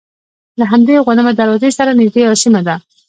له 0.59 0.65
همدې 0.71 0.95
غوانمه 1.03 1.31
دروازې 1.39 1.69
سره 1.77 1.95
نژدې 1.99 2.21
یوه 2.25 2.37
سیمه 2.43 2.61
ده. 2.67 2.75